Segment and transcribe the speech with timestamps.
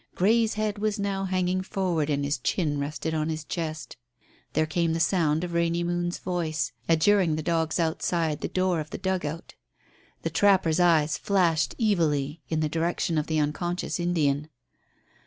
[0.15, 3.97] Grey's head was now hanging forward and his chin rested on his chest.
[4.53, 8.89] There came the sound of Rainy Moon's voice adjuring the dogs outside the door of
[8.89, 9.53] the dugout.
[10.23, 14.49] The trapper's eyes flashed evilly in the direction of the unconscious Indian.